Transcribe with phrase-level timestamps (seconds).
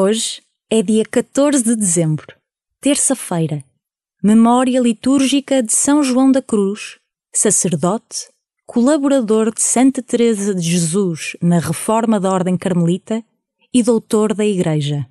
[0.00, 0.40] Hoje
[0.70, 2.32] é dia 14 de dezembro,
[2.80, 3.64] terça-feira,
[4.22, 7.00] memória litúrgica de São João da Cruz,
[7.34, 8.28] sacerdote,
[8.64, 13.24] colaborador de Santa Teresa de Jesus na reforma da Ordem Carmelita
[13.74, 15.04] e doutor da Igreja.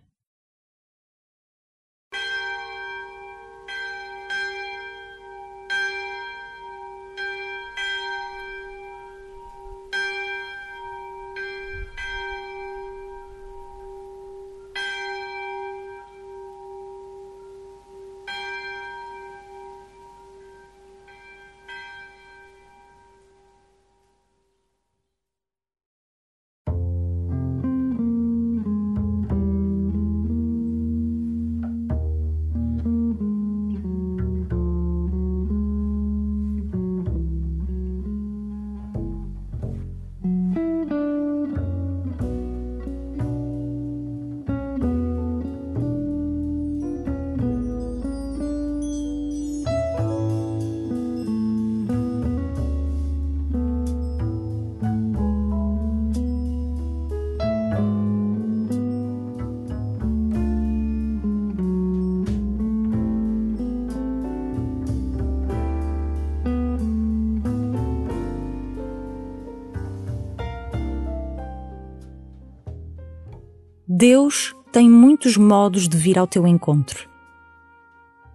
[73.90, 77.10] Deus tem muitos modos de vir ao teu encontro.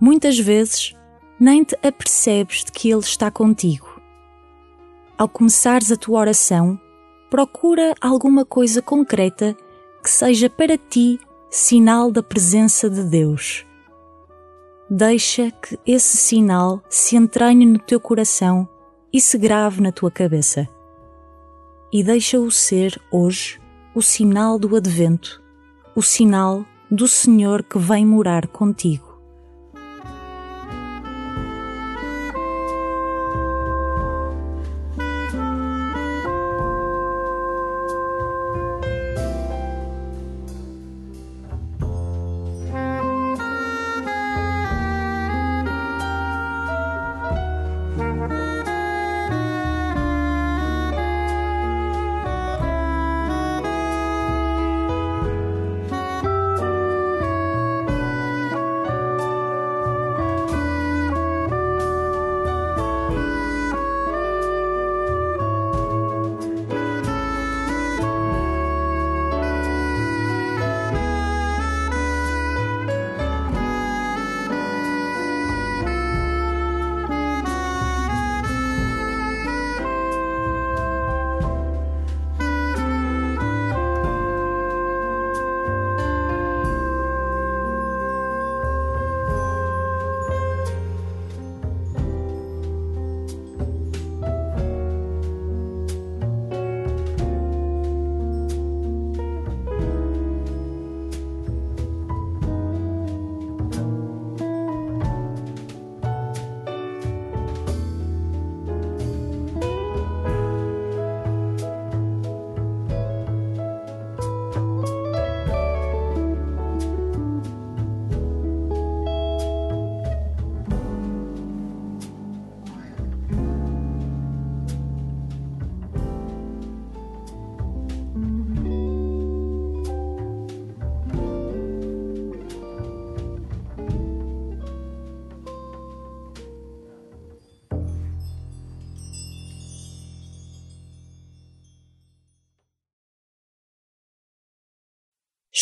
[0.00, 0.95] Muitas vezes
[1.39, 4.00] nem te apercebes de que Ele está contigo.
[5.19, 6.80] Ao começares a tua oração,
[7.28, 9.55] procura alguma coisa concreta
[10.03, 13.67] que seja para ti sinal da presença de Deus.
[14.89, 18.67] Deixa que esse sinal se entranhe no teu coração
[19.12, 20.67] e se grave na tua cabeça.
[21.92, 23.61] E deixa-o ser hoje
[23.95, 25.42] o sinal do advento
[25.95, 29.12] o sinal do Senhor que vem morar contigo.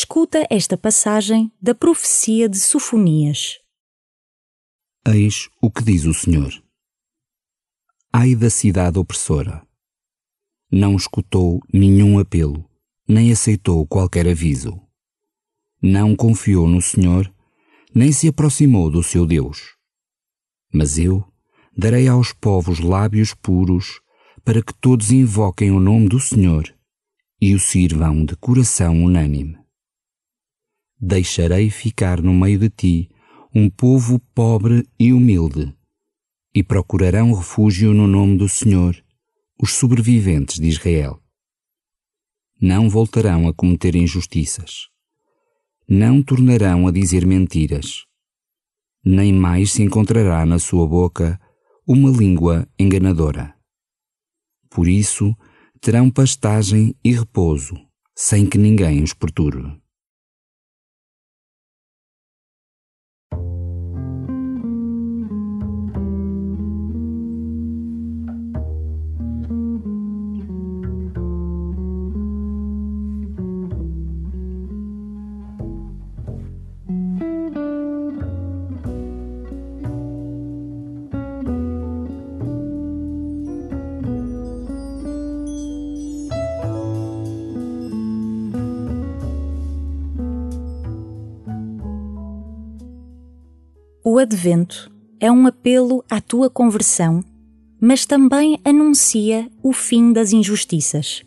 [0.03, 3.59] Escuta esta passagem da profecia de Sofonias.
[5.07, 6.51] Eis o que diz o Senhor.
[8.11, 9.63] Ai da cidade opressora.
[10.73, 12.65] Não escutou nenhum apelo,
[13.07, 14.81] nem aceitou qualquer aviso.
[15.83, 17.31] Não confiou no Senhor,
[17.95, 19.77] nem se aproximou do seu Deus.
[20.73, 21.23] Mas eu
[21.77, 24.01] darei aos povos lábios puros,
[24.43, 26.75] para que todos invoquem o nome do Senhor
[27.39, 29.61] e o sirvam de coração unânime
[31.01, 33.11] deixarei ficar no meio de ti
[33.55, 35.75] um povo pobre e humilde,
[36.55, 38.95] e procurarão refúgio no nome do Senhor,
[39.61, 41.21] os sobreviventes de Israel.
[42.61, 44.89] Não voltarão a cometer injustiças,
[45.89, 48.05] não tornarão a dizer mentiras,
[49.05, 51.41] nem mais se encontrará na sua boca
[51.87, 53.55] uma língua enganadora.
[54.69, 55.35] Por isso
[55.81, 57.75] terão pastagem e repouso,
[58.15, 59.80] sem que ninguém os perturbe.
[94.03, 97.23] O Advento é um apelo à tua conversão,
[97.79, 101.23] mas também anuncia o fim das injustiças.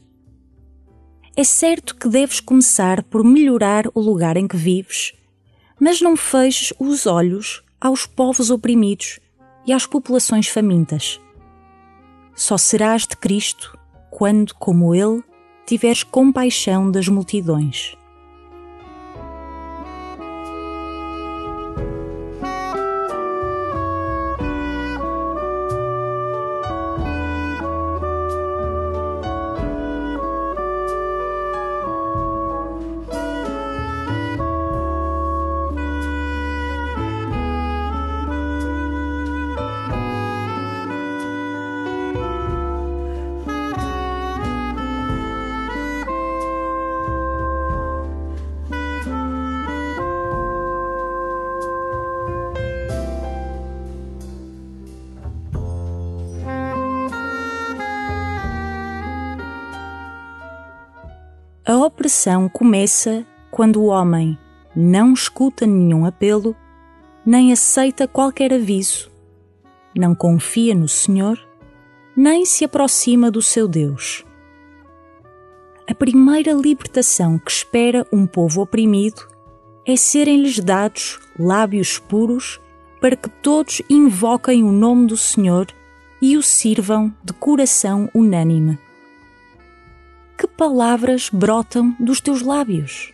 [1.35, 5.13] É certo que deves começar por melhorar o lugar em que vives,
[5.79, 9.19] mas não feches os olhos aos povos oprimidos
[9.67, 11.21] e às populações famintas.
[12.33, 13.77] Só serás de Cristo
[14.09, 15.23] quando, como Ele,
[15.67, 17.95] tiveres compaixão das multidões.
[61.65, 64.37] A opressão começa quando o homem
[64.75, 66.53] não escuta nenhum apelo,
[67.25, 69.09] nem aceita qualquer aviso,
[69.95, 71.39] não confia no Senhor,
[72.17, 74.25] nem se aproxima do seu Deus.
[75.89, 79.25] A primeira libertação que espera um povo oprimido
[79.87, 82.59] é serem-lhes dados lábios puros
[82.99, 85.67] para que todos invoquem o nome do Senhor
[86.21, 88.77] e o sirvam de coração unânime
[90.37, 93.13] que palavras brotam dos teus lábios?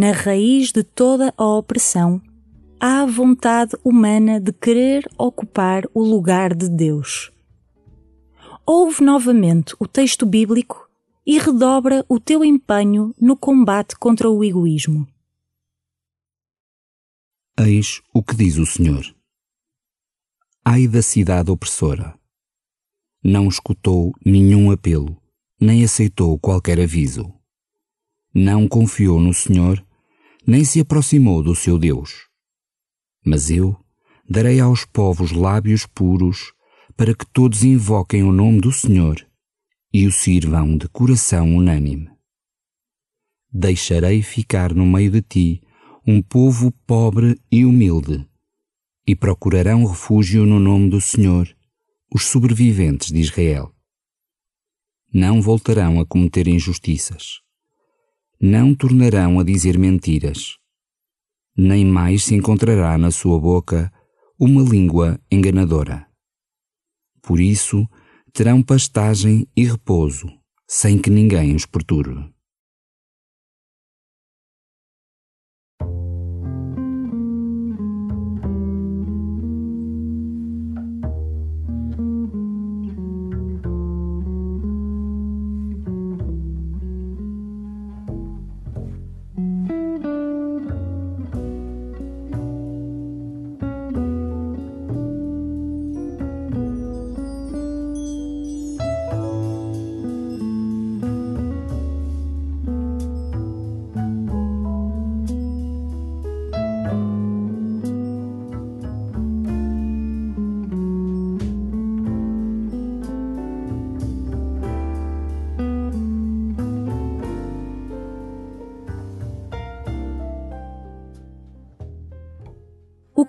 [0.00, 2.22] Na raiz de toda a opressão
[2.78, 7.32] há a vontade humana de querer ocupar o lugar de Deus.
[8.64, 10.88] Ouve novamente o texto bíblico
[11.26, 15.04] e redobra o teu empenho no combate contra o egoísmo.
[17.58, 19.04] Eis o que diz o Senhor.
[20.64, 22.16] Ai da cidade opressora.
[23.20, 25.20] Não escutou nenhum apelo,
[25.60, 27.36] nem aceitou qualquer aviso
[28.34, 29.84] não confiou no Senhor,
[30.46, 32.26] nem se aproximou do seu Deus.
[33.24, 33.76] Mas eu
[34.28, 36.52] darei aos povos lábios puros,
[36.96, 39.24] para que todos invoquem o nome do Senhor
[39.92, 42.10] e o sirvam de coração unânime.
[43.50, 45.62] Deixarei ficar no meio de ti
[46.06, 48.28] um povo pobre e humilde,
[49.06, 51.48] e procurarão refúgio no nome do Senhor
[52.12, 53.74] os sobreviventes de Israel.
[55.12, 57.40] Não voltarão a cometer injustiças
[58.40, 60.56] não tornarão a dizer mentiras,
[61.56, 63.92] nem mais se encontrará na sua boca
[64.38, 66.06] uma língua enganadora.
[67.20, 67.84] Por isso
[68.32, 70.28] terão pastagem e repouso,
[70.68, 72.32] sem que ninguém os perturbe.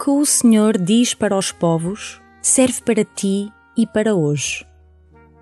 [0.01, 4.65] Que o Senhor diz para os povos serve para ti e para hoje.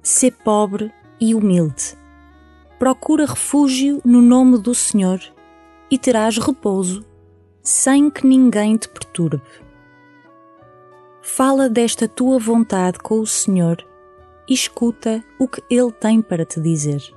[0.02, 1.96] Sê pobre e humilde.
[2.80, 5.20] Procura refúgio no nome do Senhor
[5.92, 7.06] e terás repouso,
[7.62, 9.44] sem que ninguém te perturbe.
[11.22, 13.86] Fala desta tua vontade com o Senhor
[14.50, 17.17] e escuta o que Ele tem para te dizer.